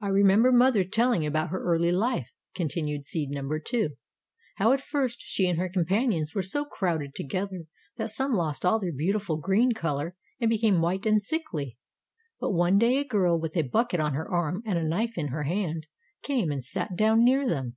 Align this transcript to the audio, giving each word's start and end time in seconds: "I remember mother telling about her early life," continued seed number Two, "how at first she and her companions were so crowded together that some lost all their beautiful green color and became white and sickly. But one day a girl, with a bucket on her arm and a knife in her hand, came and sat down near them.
"I 0.00 0.06
remember 0.06 0.52
mother 0.52 0.84
telling 0.84 1.26
about 1.26 1.48
her 1.50 1.60
early 1.60 1.90
life," 1.90 2.28
continued 2.54 3.04
seed 3.04 3.30
number 3.30 3.58
Two, 3.58 3.96
"how 4.54 4.70
at 4.70 4.80
first 4.80 5.18
she 5.20 5.48
and 5.48 5.58
her 5.58 5.68
companions 5.68 6.32
were 6.32 6.44
so 6.44 6.64
crowded 6.64 7.12
together 7.16 7.64
that 7.96 8.10
some 8.10 8.34
lost 8.34 8.64
all 8.64 8.78
their 8.78 8.92
beautiful 8.92 9.36
green 9.36 9.72
color 9.72 10.14
and 10.40 10.48
became 10.48 10.80
white 10.80 11.06
and 11.06 11.20
sickly. 11.20 11.76
But 12.38 12.52
one 12.52 12.78
day 12.78 12.98
a 12.98 13.04
girl, 13.04 13.36
with 13.40 13.56
a 13.56 13.62
bucket 13.62 13.98
on 13.98 14.14
her 14.14 14.30
arm 14.30 14.62
and 14.64 14.78
a 14.78 14.84
knife 14.86 15.18
in 15.18 15.26
her 15.34 15.42
hand, 15.42 15.88
came 16.22 16.52
and 16.52 16.62
sat 16.62 16.94
down 16.94 17.24
near 17.24 17.48
them. 17.48 17.76